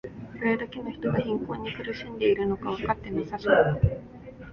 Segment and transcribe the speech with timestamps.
[0.39, 3.81] どれだけの人が貧困に苦しんでいるのかわかってなさそう